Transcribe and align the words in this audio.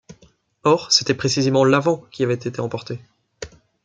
Or, 0.63 0.91
c’était 0.91 1.13
précisément 1.13 1.63
l’avant 1.63 1.97
qui 2.11 2.23
avait 2.23 2.33
été 2.33 2.59
emporté. 2.59 2.99